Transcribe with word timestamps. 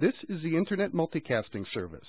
This 0.00 0.14
is 0.28 0.42
the 0.42 0.56
Internet 0.56 0.92
Multicasting 0.92 1.64
Service. 1.72 2.08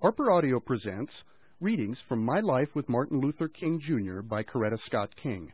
Harper 0.00 0.30
Audio 0.30 0.60
presents 0.60 1.12
readings 1.60 1.98
from 2.08 2.24
My 2.24 2.38
Life 2.38 2.68
with 2.76 2.88
Martin 2.88 3.20
Luther 3.20 3.48
King 3.48 3.80
Jr. 3.84 4.20
by 4.20 4.44
Coretta 4.44 4.78
Scott 4.86 5.10
King. 5.20 5.52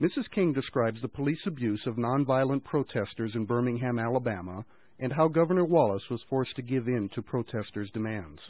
Mrs. 0.00 0.30
King 0.34 0.54
describes 0.54 0.98
the 1.02 1.08
police 1.08 1.42
abuse 1.46 1.82
of 1.86 1.96
nonviolent 1.96 2.64
protesters 2.64 3.32
in 3.34 3.44
Birmingham, 3.44 3.98
Alabama, 3.98 4.64
and 4.98 5.12
how 5.12 5.28
Governor 5.28 5.66
Wallace 5.66 6.08
was 6.10 6.22
forced 6.30 6.56
to 6.56 6.62
give 6.62 6.88
in 6.88 7.10
to 7.14 7.20
protesters' 7.20 7.90
demands. 7.92 8.40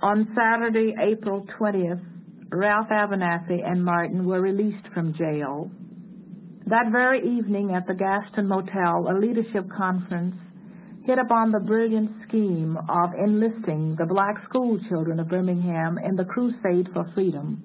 On 0.00 0.28
Saturday, 0.36 0.94
April 1.00 1.44
20th, 1.58 2.14
Ralph 2.50 2.88
Abernathy 2.88 3.60
and 3.64 3.84
Martin 3.84 4.26
were 4.26 4.40
released 4.40 4.86
from 4.92 5.14
jail. 5.14 5.70
That 6.66 6.92
very 6.92 7.20
evening 7.20 7.74
at 7.74 7.86
the 7.86 7.94
Gaston 7.94 8.46
Motel, 8.48 9.08
a 9.10 9.18
leadership 9.18 9.68
conference 9.76 10.36
hit 11.04 11.18
upon 11.18 11.52
the 11.52 11.60
brilliant 11.60 12.10
scheme 12.26 12.78
of 12.88 13.12
enlisting 13.14 13.96
the 13.96 14.06
black 14.06 14.36
school 14.48 14.78
children 14.88 15.20
of 15.20 15.28
Birmingham 15.28 15.98
in 15.98 16.16
the 16.16 16.24
crusade 16.24 16.88
for 16.92 17.10
freedom. 17.14 17.62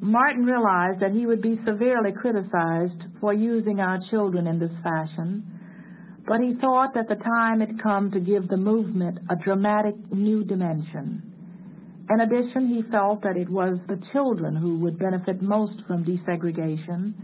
Martin 0.00 0.44
realized 0.44 1.00
that 1.00 1.12
he 1.12 1.26
would 1.26 1.40
be 1.40 1.58
severely 1.64 2.12
criticized 2.12 3.02
for 3.20 3.32
using 3.32 3.80
our 3.80 4.00
children 4.10 4.46
in 4.46 4.58
this 4.58 4.72
fashion, 4.82 5.44
but 6.26 6.40
he 6.40 6.54
thought 6.60 6.92
that 6.94 7.08
the 7.08 7.14
time 7.14 7.60
had 7.60 7.82
come 7.82 8.10
to 8.10 8.20
give 8.20 8.48
the 8.48 8.56
movement 8.56 9.18
a 9.30 9.36
dramatic 9.36 9.94
new 10.10 10.44
dimension. 10.44 11.31
In 12.10 12.20
addition, 12.20 12.68
he 12.68 12.82
felt 12.90 13.22
that 13.22 13.36
it 13.36 13.48
was 13.48 13.78
the 13.88 14.00
children 14.12 14.56
who 14.56 14.78
would 14.80 14.98
benefit 14.98 15.40
most 15.40 15.80
from 15.86 16.04
desegregation, 16.04 17.14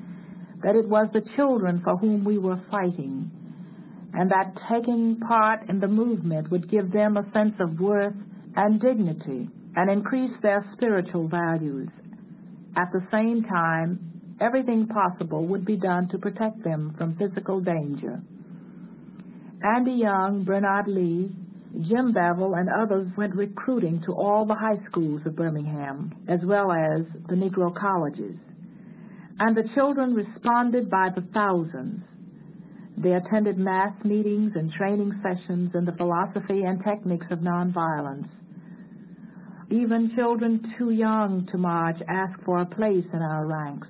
that 0.62 0.76
it 0.76 0.88
was 0.88 1.08
the 1.12 1.24
children 1.36 1.80
for 1.82 1.96
whom 1.96 2.24
we 2.24 2.38
were 2.38 2.60
fighting, 2.70 3.30
and 4.14 4.30
that 4.30 4.54
taking 4.70 5.20
part 5.20 5.68
in 5.68 5.80
the 5.80 5.88
movement 5.88 6.50
would 6.50 6.70
give 6.70 6.92
them 6.92 7.16
a 7.16 7.30
sense 7.32 7.54
of 7.60 7.80
worth 7.80 8.14
and 8.56 8.80
dignity 8.80 9.48
and 9.76 9.90
increase 9.90 10.32
their 10.42 10.66
spiritual 10.74 11.28
values. 11.28 11.88
At 12.76 12.90
the 12.92 13.06
same 13.12 13.44
time, 13.44 14.36
everything 14.40 14.86
possible 14.86 15.46
would 15.46 15.64
be 15.64 15.76
done 15.76 16.08
to 16.08 16.18
protect 16.18 16.62
them 16.64 16.94
from 16.96 17.16
physical 17.16 17.60
danger. 17.60 18.20
Andy 19.62 19.92
Young, 19.92 20.44
Bernard 20.44 20.86
Lee, 20.86 21.30
Jim 21.82 22.12
Bevel 22.12 22.54
and 22.54 22.68
others 22.68 23.06
went 23.16 23.34
recruiting 23.34 24.02
to 24.06 24.12
all 24.12 24.46
the 24.46 24.54
high 24.54 24.78
schools 24.86 25.20
of 25.26 25.36
Birmingham, 25.36 26.12
as 26.26 26.40
well 26.42 26.72
as 26.72 27.02
the 27.28 27.34
Negro 27.34 27.74
colleges. 27.74 28.36
And 29.38 29.56
the 29.56 29.68
children 29.74 30.14
responded 30.14 30.90
by 30.90 31.10
the 31.14 31.22
thousands. 31.32 32.02
They 32.96 33.12
attended 33.12 33.58
mass 33.58 33.92
meetings 34.02 34.52
and 34.56 34.72
training 34.72 35.20
sessions 35.22 35.70
in 35.74 35.84
the 35.84 35.92
philosophy 35.92 36.62
and 36.64 36.82
techniques 36.82 37.26
of 37.30 37.40
nonviolence. 37.40 38.28
Even 39.70 40.12
children 40.16 40.74
too 40.78 40.90
young 40.90 41.46
to 41.52 41.58
march 41.58 41.98
asked 42.08 42.42
for 42.44 42.60
a 42.60 42.66
place 42.66 43.04
in 43.12 43.22
our 43.22 43.46
ranks. 43.46 43.86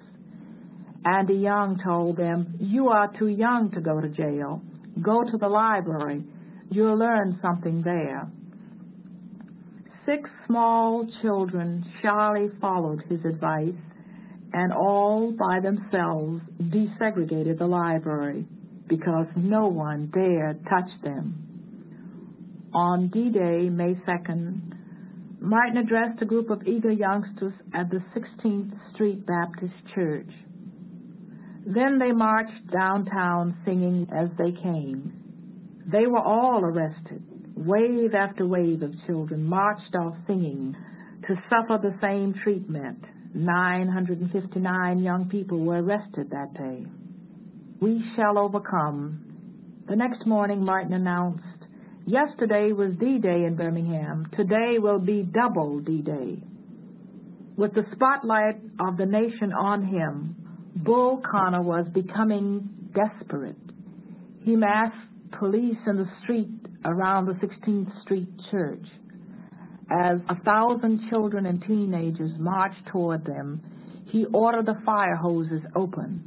Andy 1.05 1.35
Young 1.37 1.81
told 1.83 2.17
them, 2.17 2.57
You 2.59 2.89
are 2.89 3.11
too 3.19 3.29
young 3.29 3.71
to 3.71 3.81
go 3.81 4.01
to 4.01 4.09
jail. 4.09 4.61
Go 5.01 5.23
to 5.23 5.39
the 5.39 5.49
library 5.49 6.25
You'll 6.71 6.99
learn 6.99 7.39
something 7.41 7.83
there. 7.83 8.29
Six 10.05 10.29
small 10.47 11.07
children 11.23 11.85
shyly 12.03 12.49
followed 12.61 13.03
his 13.09 13.21
advice 13.25 13.75
and 14.53 14.73
all 14.73 15.33
by 15.33 15.61
themselves 15.61 16.41
desegregated 16.61 17.59
the 17.59 17.67
library 17.67 18.47
because 18.87 19.27
no 19.37 19.67
one 19.67 20.11
dared 20.13 20.65
touch 20.69 20.91
them. 21.03 21.45
On 22.75 23.09
D-Day, 23.09 23.69
May 23.69 23.95
2nd, 24.07 24.61
Martin 25.41 25.79
addressed 25.79 26.21
a 26.21 26.27
group 26.27 26.51
of 26.51 26.67
eager 26.67 26.93
youngsters 26.93 27.53
at 27.73 27.91
the 27.91 28.03
16th 28.15 28.73
Street 28.95 29.27
Baptist 29.27 29.75
Church. 29.95 30.29
Then 31.67 31.99
they 31.99 32.13
marched 32.13 32.71
downtown 32.73 33.57
singing 33.65 34.07
as 34.15 34.29
they 34.39 34.53
came. 34.53 35.28
They 35.91 36.07
were 36.07 36.21
all 36.21 36.65
arrested. 36.65 37.23
Wave 37.57 38.15
after 38.15 38.47
wave 38.47 38.83
of 38.83 38.93
children 39.07 39.43
marched 39.45 39.95
off 39.95 40.15
singing 40.27 40.77
to 41.27 41.35
suffer 41.49 41.79
the 41.83 41.97
same 42.01 42.35
treatment. 42.43 43.03
959 43.35 45.03
young 45.03 45.29
people 45.29 45.59
were 45.59 45.83
arrested 45.83 46.31
that 46.31 46.55
day. 46.55 46.87
We 47.81 48.05
shall 48.15 48.39
overcome. 48.39 49.85
The 49.89 49.97
next 49.97 50.27
morning, 50.27 50.63
Martin 50.63 50.93
announced, 50.93 51.43
Yesterday 52.07 52.73
was 52.73 52.93
D-Day 52.99 53.45
in 53.45 53.57
Birmingham. 53.57 54.31
Today 54.37 54.79
will 54.79 54.99
be 54.99 55.23
double 55.23 55.81
D-Day. 55.81 56.43
With 57.57 57.75
the 57.75 57.85
spotlight 57.95 58.57
of 58.79 58.97
the 58.97 59.07
nation 59.07 59.53
on 59.53 59.85
him, 59.85 60.37
Bull 60.77 61.23
Connor 61.31 61.63
was 61.63 61.87
becoming 61.93 62.69
desperate. 62.95 63.57
He 64.45 64.57
massed 64.57 65.08
police 65.39 65.79
in 65.87 65.97
the 65.97 66.09
street 66.23 66.49
around 66.85 67.27
the 67.27 67.35
16th 67.35 68.03
Street 68.03 68.29
Church. 68.51 68.87
As 69.91 70.19
a 70.29 70.37
thousand 70.43 71.09
children 71.09 71.47
and 71.47 71.63
teenagers 71.63 72.33
marched 72.39 72.87
toward 72.87 73.25
them, 73.25 73.63
he 74.11 74.27
ordered 74.27 74.67
the 74.67 74.81
fire 74.85 75.17
hoses 75.17 75.63
open. 75.75 76.23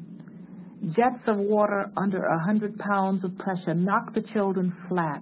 Jets 0.95 1.21
of 1.27 1.37
water 1.37 1.91
under 1.95 2.25
a 2.25 2.39
hundred 2.39 2.77
pounds 2.79 3.23
of 3.23 3.37
pressure 3.37 3.75
knocked 3.75 4.15
the 4.15 4.23
children 4.33 4.73
flat, 4.89 5.21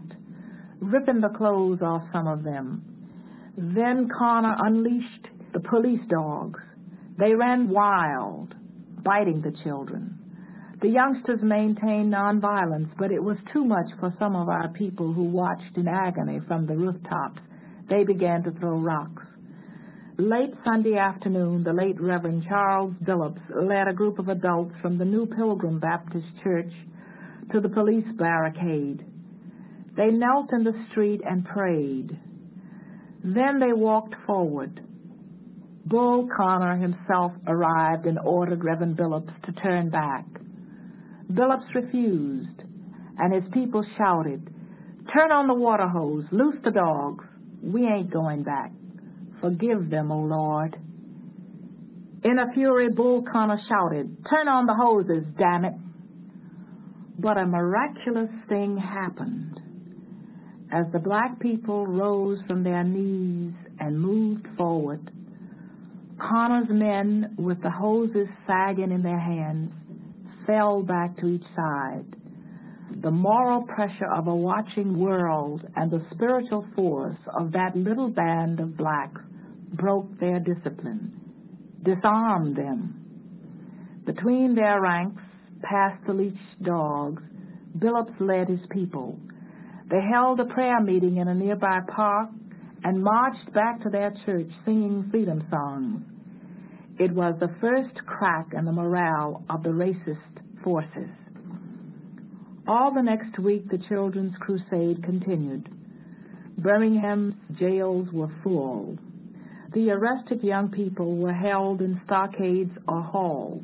ripping 0.79 1.19
the 1.19 1.29
clothes 1.29 1.81
off 1.81 2.03
some 2.13 2.27
of 2.27 2.43
them. 2.43 2.81
Then 3.57 4.07
Connor 4.17 4.55
unleashed 4.57 5.27
the 5.53 5.59
police 5.59 6.01
dogs. 6.09 6.59
They 7.17 7.35
ran 7.35 7.67
wild, 7.67 8.55
biting 9.03 9.41
the 9.41 9.51
children. 9.63 10.17
The 10.81 10.87
youngsters 10.89 11.41
maintained 11.41 12.13
nonviolence, 12.13 12.89
but 12.97 13.11
it 13.11 13.21
was 13.21 13.35
too 13.51 13.65
much 13.65 13.87
for 13.99 14.15
some 14.17 14.33
of 14.33 14.47
our 14.47 14.69
people 14.69 15.11
who 15.11 15.25
watched 15.25 15.75
in 15.75 15.89
agony 15.89 16.39
from 16.47 16.65
the 16.65 16.75
rooftops. 16.75 17.41
They 17.89 18.05
began 18.05 18.43
to 18.43 18.51
throw 18.51 18.77
rocks. 18.79 19.23
Late 20.17 20.53
Sunday 20.63 20.95
afternoon, 20.95 21.63
the 21.63 21.73
late 21.73 21.99
Reverend 21.99 22.45
Charles 22.47 22.93
Billups 23.03 23.41
led 23.61 23.89
a 23.89 23.93
group 23.93 24.19
of 24.19 24.29
adults 24.29 24.73
from 24.81 24.97
the 24.97 25.03
New 25.03 25.25
Pilgrim 25.25 25.79
Baptist 25.79 26.27
Church 26.43 26.71
to 27.51 27.59
the 27.59 27.69
police 27.69 28.07
barricade. 28.17 29.03
They 29.97 30.11
knelt 30.11 30.53
in 30.53 30.63
the 30.63 30.85
street 30.91 31.19
and 31.25 31.43
prayed. 31.43 32.17
Then 33.23 33.59
they 33.59 33.73
walked 33.73 34.15
forward. 34.25 34.79
Bull 35.85 36.29
Connor 36.37 36.77
himself 36.77 37.33
arrived 37.47 38.05
and 38.05 38.17
ordered 38.19 38.63
Reverend 38.63 38.95
Billups 38.95 39.41
to 39.45 39.51
turn 39.61 39.89
back. 39.89 40.25
Billups 41.31 41.73
refused, 41.75 42.61
and 43.17 43.33
his 43.33 43.43
people 43.53 43.85
shouted, 43.97 44.47
Turn 45.13 45.31
on 45.31 45.47
the 45.47 45.53
water 45.53 45.87
hose, 45.87 46.25
loose 46.31 46.57
the 46.63 46.71
dogs. 46.71 47.23
We 47.61 47.85
ain't 47.85 48.11
going 48.11 48.43
back. 48.43 48.71
Forgive 49.41 49.89
them, 49.89 50.11
O 50.11 50.19
Lord. 50.19 50.75
In 52.23 52.39
a 52.39 52.51
fury, 52.53 52.89
Bull 52.89 53.23
Connor 53.31 53.59
shouted, 53.69 54.25
Turn 54.29 54.47
on 54.47 54.65
the 54.65 54.73
hoses, 54.73 55.23
damn 55.37 55.65
it. 55.65 55.73
But 57.17 57.37
a 57.37 57.45
miraculous 57.45 58.29
thing 58.47 58.77
happened. 58.77 59.59
As 60.71 60.85
the 60.91 60.99
black 60.99 61.39
people 61.39 61.85
rose 61.87 62.39
from 62.47 62.63
their 62.63 62.83
knees 62.83 63.53
and 63.79 63.99
moved 63.99 64.47
forward, 64.57 65.11
Connor's 66.19 66.69
men, 66.69 67.35
with 67.37 67.61
the 67.61 67.71
hoses 67.71 68.27
sagging 68.45 68.91
in 68.91 69.01
their 69.01 69.19
hands, 69.19 69.71
fell 70.49 70.81
back 70.81 71.15
to 71.17 71.27
each 71.27 71.45
side. 71.55 72.05
The 73.03 73.11
moral 73.11 73.61
pressure 73.61 74.11
of 74.11 74.27
a 74.27 74.35
watching 74.35 74.99
world 74.99 75.61
and 75.75 75.91
the 75.91 76.03
spiritual 76.11 76.65
force 76.75 77.19
of 77.37 77.51
that 77.51 77.75
little 77.75 78.09
band 78.09 78.59
of 78.59 78.75
blacks 78.75 79.21
broke 79.73 80.19
their 80.19 80.39
discipline, 80.39 81.13
disarmed 81.83 82.55
them. 82.55 84.01
Between 84.05 84.55
their 84.55 84.81
ranks, 84.81 85.21
past 85.61 86.03
the 86.07 86.13
leashed 86.13 86.63
dogs, 86.63 87.21
Billups 87.77 88.19
led 88.19 88.49
his 88.49 88.65
people. 88.71 89.19
They 89.91 90.01
held 90.11 90.39
a 90.39 90.45
prayer 90.45 90.81
meeting 90.81 91.17
in 91.17 91.27
a 91.27 91.35
nearby 91.35 91.81
park 91.95 92.29
and 92.83 93.03
marched 93.03 93.53
back 93.53 93.83
to 93.83 93.89
their 93.89 94.11
church 94.25 94.49
singing 94.65 95.09
freedom 95.11 95.45
songs. 95.51 96.18
It 96.99 97.11
was 97.13 97.35
the 97.39 97.55
first 97.61 98.05
crack 98.05 98.53
in 98.53 98.65
the 98.65 98.73
morale 98.73 99.43
of 99.49 99.63
the 99.63 99.69
racist 99.69 100.17
forces. 100.63 101.09
All 102.67 102.93
the 102.93 103.01
next 103.01 103.39
week, 103.39 103.69
the 103.69 103.77
children's 103.77 104.35
crusade 104.39 105.01
continued. 105.03 105.69
Birmingham's 106.57 107.35
jails 107.57 108.11
were 108.11 108.29
full. 108.43 108.97
the 109.73 109.91
arrested 109.91 110.43
young 110.43 110.69
people 110.69 111.15
were 111.15 111.33
held 111.33 111.81
in 111.81 112.01
stockades 112.05 112.75
or 112.87 113.01
halls. 113.01 113.63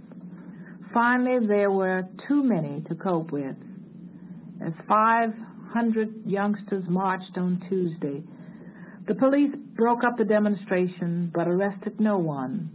Finally, 0.94 1.48
there 1.48 1.72
were 1.72 2.08
too 2.28 2.44
many 2.44 2.82
to 2.88 2.96
cope 2.96 3.32
with. 3.32 3.56
As 4.66 4.72
500 4.88 6.26
youngsters 6.26 6.88
marched 6.88 7.38
on 7.38 7.62
Tuesday, 7.68 8.24
the 9.08 9.16
police 9.16 9.54
broke 9.76 10.04
up 10.04 10.18
the 10.18 10.24
demonstration 10.24 11.32
but 11.34 11.48
arrested 11.48 12.00
no 12.00 12.18
one. 12.18 12.70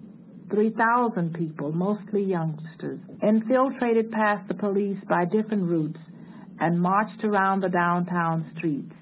3,000 0.50 1.34
people, 1.34 1.72
mostly 1.72 2.24
youngsters, 2.24 2.98
infiltrated 3.22 4.10
past 4.10 4.46
the 4.48 4.54
police 4.54 4.98
by 5.08 5.24
different 5.24 5.64
routes 5.64 5.98
and 6.60 6.80
marched 6.80 7.24
around 7.24 7.62
the 7.62 7.68
downtown 7.68 8.50
streets, 8.56 8.92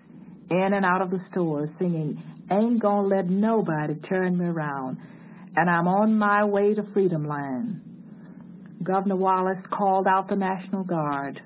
in 0.50 0.72
and 0.72 0.84
out 0.84 1.02
of 1.02 1.10
the 1.10 1.20
stores, 1.30 1.68
singing, 1.78 2.22
Ain't 2.50 2.80
gonna 2.80 3.08
let 3.08 3.28
nobody 3.28 3.94
turn 4.08 4.38
me 4.38 4.46
around, 4.46 4.98
and 5.56 5.68
I'm 5.68 5.86
on 5.86 6.18
my 6.18 6.44
way 6.44 6.74
to 6.74 6.82
Freedom 6.94 7.28
Land. 7.28 7.82
Governor 8.82 9.16
Wallace 9.16 9.62
called 9.70 10.06
out 10.06 10.28
the 10.28 10.36
National 10.36 10.84
Guard. 10.84 11.40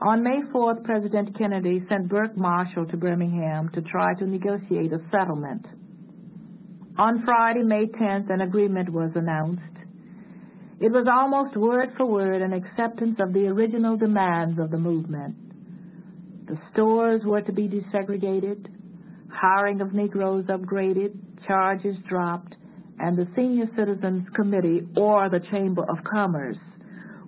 On 0.00 0.22
May 0.22 0.40
4th, 0.52 0.82
President 0.84 1.36
Kennedy 1.36 1.84
sent 1.88 2.08
Burke 2.08 2.36
Marshall 2.36 2.86
to 2.86 2.96
Birmingham 2.96 3.68
to 3.74 3.82
try 3.82 4.14
to 4.14 4.26
negotiate 4.26 4.92
a 4.92 5.00
settlement. 5.10 5.66
On 6.98 7.22
Friday, 7.24 7.62
May 7.62 7.86
10th, 7.86 8.28
an 8.28 8.40
agreement 8.40 8.88
was 8.90 9.12
announced. 9.14 9.62
It 10.80 10.90
was 10.90 11.06
almost 11.06 11.56
word 11.56 11.92
for 11.96 12.06
word 12.06 12.42
an 12.42 12.52
acceptance 12.52 13.20
of 13.20 13.32
the 13.32 13.46
original 13.46 13.96
demands 13.96 14.58
of 14.58 14.72
the 14.72 14.78
movement. 14.78 15.36
The 16.48 16.58
stores 16.72 17.22
were 17.24 17.42
to 17.42 17.52
be 17.52 17.68
desegregated, 17.68 18.66
hiring 19.30 19.80
of 19.80 19.94
Negroes 19.94 20.46
upgraded, 20.46 21.16
charges 21.46 21.96
dropped, 22.08 22.56
and 22.98 23.16
the 23.16 23.28
Senior 23.36 23.70
Citizens 23.76 24.26
Committee 24.34 24.80
or 24.96 25.28
the 25.28 25.46
Chamber 25.52 25.84
of 25.88 26.02
Commerce 26.02 26.58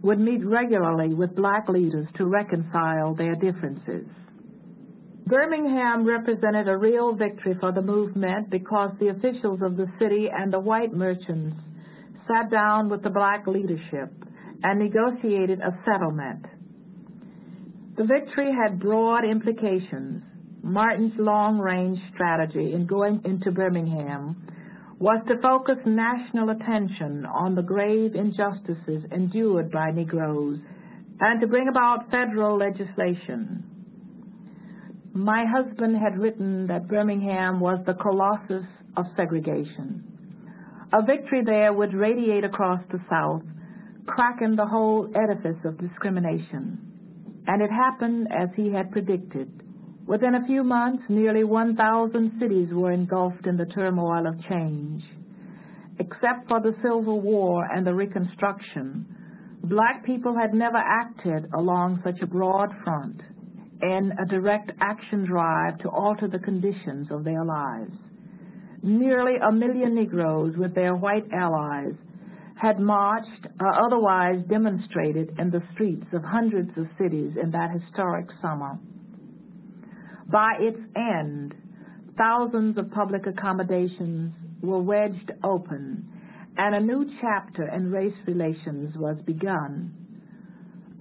would 0.02 0.18
meet 0.18 0.44
regularly 0.44 1.14
with 1.14 1.36
black 1.36 1.68
leaders 1.68 2.08
to 2.16 2.24
reconcile 2.24 3.14
their 3.14 3.36
differences. 3.36 4.06
Birmingham 5.30 6.04
represented 6.04 6.66
a 6.66 6.76
real 6.76 7.14
victory 7.14 7.54
for 7.60 7.70
the 7.70 7.80
movement 7.80 8.50
because 8.50 8.90
the 8.98 9.10
officials 9.10 9.60
of 9.62 9.76
the 9.76 9.86
city 10.00 10.26
and 10.28 10.52
the 10.52 10.58
white 10.58 10.92
merchants 10.92 11.56
sat 12.26 12.50
down 12.50 12.88
with 12.88 13.04
the 13.04 13.10
black 13.10 13.46
leadership 13.46 14.12
and 14.64 14.80
negotiated 14.80 15.60
a 15.60 15.78
settlement. 15.84 16.44
The 17.96 18.04
victory 18.04 18.50
had 18.52 18.80
broad 18.80 19.24
implications. 19.24 20.24
Martin's 20.64 21.14
long 21.16 21.60
range 21.60 22.00
strategy 22.12 22.72
in 22.72 22.86
going 22.86 23.22
into 23.24 23.52
Birmingham 23.52 24.34
was 24.98 25.22
to 25.28 25.40
focus 25.40 25.78
national 25.86 26.50
attention 26.50 27.24
on 27.24 27.54
the 27.54 27.62
grave 27.62 28.16
injustices 28.16 29.04
endured 29.12 29.70
by 29.70 29.92
Negroes 29.92 30.58
and 31.20 31.40
to 31.40 31.46
bring 31.46 31.68
about 31.68 32.10
federal 32.10 32.58
legislation. 32.58 33.69
My 35.12 35.44
husband 35.44 35.96
had 35.96 36.18
written 36.18 36.68
that 36.68 36.86
Birmingham 36.86 37.58
was 37.58 37.80
the 37.84 37.94
colossus 37.94 38.64
of 38.96 39.06
segregation. 39.16 40.04
A 40.92 41.04
victory 41.04 41.42
there 41.44 41.72
would 41.72 41.92
radiate 41.94 42.44
across 42.44 42.80
the 42.92 43.00
South, 43.10 43.42
cracking 44.06 44.54
the 44.54 44.66
whole 44.66 45.10
edifice 45.16 45.58
of 45.64 45.78
discrimination. 45.78 47.42
And 47.48 47.60
it 47.60 47.70
happened 47.70 48.28
as 48.30 48.50
he 48.54 48.72
had 48.72 48.92
predicted. 48.92 49.50
Within 50.06 50.36
a 50.36 50.46
few 50.46 50.62
months, 50.62 51.02
nearly 51.08 51.42
1,000 51.42 52.38
cities 52.40 52.68
were 52.72 52.92
engulfed 52.92 53.46
in 53.46 53.56
the 53.56 53.66
turmoil 53.66 54.28
of 54.28 54.40
change. 54.48 55.02
Except 55.98 56.48
for 56.48 56.60
the 56.60 56.74
Civil 56.82 57.20
War 57.20 57.64
and 57.64 57.84
the 57.84 57.94
Reconstruction, 57.94 59.06
black 59.64 60.04
people 60.04 60.36
had 60.36 60.54
never 60.54 60.78
acted 60.78 61.50
along 61.52 62.00
such 62.04 62.20
a 62.22 62.26
broad 62.26 62.70
front 62.84 63.20
in 63.82 64.12
a 64.20 64.26
direct 64.26 64.70
action 64.80 65.24
drive 65.24 65.78
to 65.78 65.88
alter 65.88 66.28
the 66.28 66.38
conditions 66.38 67.08
of 67.10 67.24
their 67.24 67.44
lives. 67.44 67.92
Nearly 68.82 69.36
a 69.36 69.52
million 69.52 69.94
Negroes 69.94 70.54
with 70.56 70.74
their 70.74 70.96
white 70.96 71.30
allies 71.32 71.94
had 72.60 72.78
marched 72.78 73.46
or 73.58 73.86
otherwise 73.86 74.42
demonstrated 74.48 75.34
in 75.38 75.50
the 75.50 75.62
streets 75.72 76.06
of 76.12 76.22
hundreds 76.22 76.70
of 76.76 76.86
cities 76.98 77.32
in 77.42 77.50
that 77.52 77.70
historic 77.70 78.26
summer. 78.42 78.78
By 80.30 80.56
its 80.60 80.78
end, 80.94 81.54
thousands 82.18 82.76
of 82.76 82.90
public 82.90 83.26
accommodations 83.26 84.32
were 84.62 84.82
wedged 84.82 85.32
open, 85.42 86.06
and 86.56 86.74
a 86.74 86.80
new 86.80 87.10
chapter 87.20 87.66
in 87.74 87.90
race 87.90 88.16
relations 88.26 88.94
was 88.96 89.16
begun. 89.24 89.94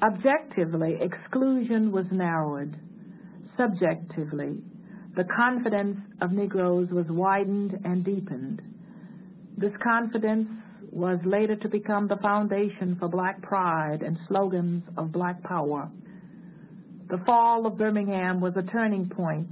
Objectively, 0.02 0.98
exclusion 1.02 1.92
was 1.92 2.06
narrowed. 2.12 2.76
Subjectively, 3.58 4.62
the 5.18 5.26
confidence 5.26 5.98
of 6.22 6.32
Negroes 6.32 6.88
was 6.90 7.06
widened 7.10 7.78
and 7.84 8.06
deepened. 8.06 8.62
This 9.58 9.74
confidence 9.84 10.48
was 10.92 11.20
later 11.26 11.58
to 11.58 11.68
become 11.68 12.08
the 12.08 12.16
foundation 12.18 12.96
for 12.98 13.10
black 13.10 13.42
pride 13.42 14.02
and 14.02 14.18
slogans 14.30 14.84
of 14.98 15.12
black 15.12 15.44
power. 15.44 15.90
The 17.10 17.22
fall 17.26 17.66
of 17.66 17.78
Birmingham 17.78 18.40
was 18.40 18.54
a 18.56 18.72
turning 18.72 19.10
point, 19.10 19.52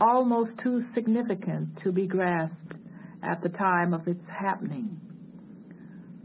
almost 0.00 0.52
too 0.62 0.84
significant 0.94 1.68
to 1.84 1.92
be 1.92 2.06
grasped 2.06 2.72
at 3.22 3.42
the 3.42 3.50
time 3.50 3.92
of 3.92 4.08
its 4.08 4.24
happening. 4.30 4.98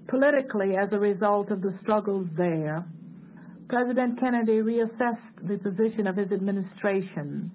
Politically, 0.07 0.77
as 0.77 0.89
a 0.93 0.99
result 0.99 1.49
of 1.51 1.61
the 1.61 1.73
struggles 1.81 2.27
there, 2.37 2.85
President 3.73 4.19
Kennedy 4.19 4.61
reassessed 4.61 5.47
the 5.47 5.57
position 5.57 6.05
of 6.05 6.15
his 6.15 6.31
administration 6.31 7.49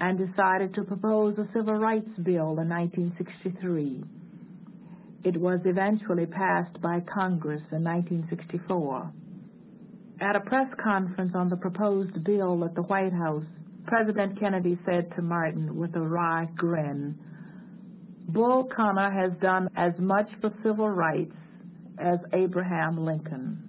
and 0.00 0.16
decided 0.16 0.72
to 0.72 0.84
propose 0.84 1.36
a 1.36 1.46
civil 1.52 1.74
rights 1.74 2.08
bill 2.22 2.58
in 2.58 2.70
1963. 2.70 4.02
It 5.22 5.36
was 5.36 5.60
eventually 5.66 6.24
passed 6.24 6.80
by 6.80 7.00
Congress 7.00 7.60
in 7.72 7.84
1964. 7.84 9.12
At 10.22 10.34
a 10.34 10.40
press 10.40 10.68
conference 10.82 11.32
on 11.34 11.50
the 11.50 11.56
proposed 11.56 12.24
bill 12.24 12.64
at 12.64 12.74
the 12.74 12.80
White 12.80 13.12
House, 13.12 13.44
President 13.86 14.40
Kennedy 14.40 14.78
said 14.86 15.14
to 15.14 15.20
Martin 15.20 15.76
with 15.76 15.94
a 15.94 16.00
wry 16.00 16.48
grin, 16.56 17.18
Bull 18.28 18.66
Connor 18.74 19.10
has 19.10 19.32
done 19.42 19.68
as 19.76 19.92
much 19.98 20.30
for 20.40 20.50
civil 20.62 20.88
rights 20.88 21.36
as 21.98 22.18
Abraham 22.32 23.04
Lincoln. 23.04 23.63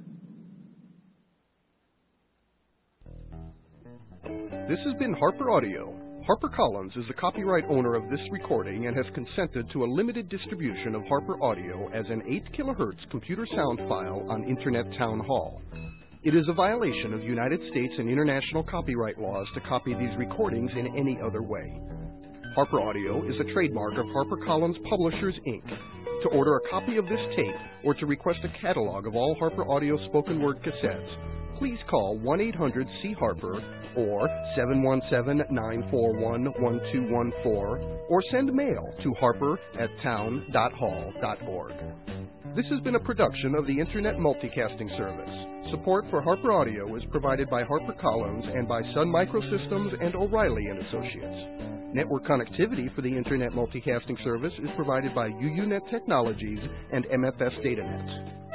This 4.68 4.80
has 4.80 4.96
been 4.96 5.14
Harper 5.14 5.52
Audio. 5.52 5.94
HarperCollins 6.28 6.98
is 6.98 7.08
the 7.08 7.14
copyright 7.14 7.66
owner 7.70 7.94
of 7.94 8.10
this 8.10 8.20
recording 8.32 8.88
and 8.88 8.98
has 8.98 9.06
consented 9.14 9.70
to 9.70 9.84
a 9.84 9.86
limited 9.86 10.28
distribution 10.28 10.96
of 10.96 11.06
Harper 11.06 11.40
Audio 11.44 11.88
as 11.94 12.08
an 12.10 12.24
8 12.28 12.52
kHz 12.52 13.12
computer 13.12 13.46
sound 13.56 13.78
file 13.88 14.26
on 14.28 14.44
Internet 14.44 14.92
Town 14.98 15.20
Hall. 15.20 15.62
It 16.24 16.34
is 16.34 16.48
a 16.48 16.54
violation 16.54 17.14
of 17.14 17.22
United 17.22 17.60
States 17.70 17.94
and 18.00 18.10
international 18.10 18.64
copyright 18.64 19.20
laws 19.20 19.46
to 19.54 19.62
copy 19.62 19.94
these 19.94 20.18
recordings 20.18 20.72
in 20.72 20.98
any 20.98 21.20
other 21.24 21.44
way. 21.44 21.80
Harper 22.56 22.82
Audio 22.82 23.24
is 23.30 23.40
a 23.40 23.54
trademark 23.54 23.94
of 24.00 24.08
HarperCollins 24.08 24.82
Publishers, 24.90 25.36
Inc. 25.48 25.78
To 26.24 26.30
order 26.30 26.56
a 26.56 26.70
copy 26.70 26.98
of 26.98 27.06
this 27.08 27.20
tape 27.36 27.56
or 27.84 27.94
to 27.94 28.06
request 28.06 28.40
a 28.44 28.62
catalog 28.62 29.06
of 29.06 29.16
all 29.16 29.36
Harper 29.36 29.70
Audio 29.70 29.98
spoken 30.06 30.42
word 30.42 30.62
cassettes, 30.64 31.10
please 31.60 31.80
call 31.90 32.18
1 32.18 32.42
800 32.42 32.88
C 33.02 33.14
Harper 33.14 33.64
or 33.96 34.28
717 34.56 35.54
941 35.54 36.46
1214 36.46 38.00
or 38.10 38.24
send 38.32 38.54
mail 38.54 38.94
to 39.04 39.14
harper 39.16 39.60
at 39.80 39.90
town.hall.org. 40.02 41.74
This 42.56 42.68
has 42.68 42.80
been 42.80 42.96
a 42.96 43.00
production 43.02 43.54
of 43.54 43.68
the 43.68 43.78
Internet 43.78 44.16
Multicasting 44.16 44.88
Service. 44.96 45.72
Support 45.72 46.06
for 46.10 46.22
Harper 46.22 46.54
Audio 46.54 46.96
is 46.96 47.04
provided 47.12 47.50
by 47.50 47.64
HarperCollins 47.64 48.58
and 48.58 48.66
by 48.66 48.82
Sun 48.94 49.10
Microsystems 49.10 50.02
and 50.02 50.16
O'Reilly 50.16 50.68
and 50.68 50.80
Associates. 50.80 51.94
Network 51.94 52.24
connectivity 52.24 52.96
for 52.96 53.02
the 53.02 53.10
Internet 53.10 53.52
Multicasting 53.52 54.24
Service 54.24 54.54
is 54.64 54.70
provided 54.78 55.14
by 55.14 55.32
UUNet 55.32 55.90
Technologies 55.90 56.62
and 56.94 57.06
MFS 57.08 57.62
DataNet. 57.62 58.46